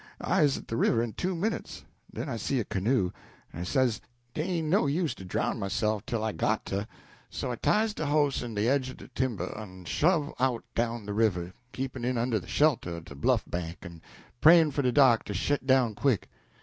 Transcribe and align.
I 0.19 0.41
'uz 0.41 0.57
at 0.57 0.65
de 0.65 0.75
river 0.75 1.03
in 1.03 1.13
two 1.13 1.35
minutes. 1.35 1.85
Den 2.11 2.27
I 2.27 2.35
see 2.35 2.59
a 2.59 2.63
canoe, 2.65 3.11
en 3.53 3.59
I 3.59 3.63
says 3.63 4.01
dey 4.33 4.41
ain't 4.41 4.67
no 4.67 4.87
use 4.87 5.13
to 5.13 5.23
drown 5.23 5.59
myself 5.59 6.03
tell 6.07 6.23
I 6.23 6.31
got 6.31 6.65
to; 6.73 6.87
so 7.29 7.51
I 7.51 7.55
ties 7.55 7.93
de 7.93 8.07
hoss 8.07 8.41
in 8.41 8.55
de 8.55 8.67
edge 8.67 8.89
o' 8.89 8.93
de 8.95 9.09
timber 9.09 9.55
en 9.55 9.85
shove 9.85 10.33
out 10.39 10.63
down 10.73 11.05
de 11.05 11.13
river, 11.13 11.53
keepin' 11.71 12.03
in 12.03 12.17
under 12.17 12.39
de 12.39 12.47
shelter 12.47 12.95
o' 12.95 13.01
de 13.01 13.13
bluff 13.13 13.43
bank 13.45 13.77
en 13.83 14.01
prayin' 14.41 14.71
for 14.71 14.81
de 14.81 14.91
dark 14.91 15.23
to 15.25 15.35
shet 15.35 15.67
down 15.67 15.93
quick. 15.93 16.29